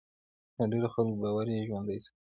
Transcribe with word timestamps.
د 0.57 0.59
ډېرو 0.71 0.89
خلکو 0.93 1.15
باور 1.23 1.45
یې 1.53 1.67
ژوندی 1.67 1.99
ساتي. 2.05 2.17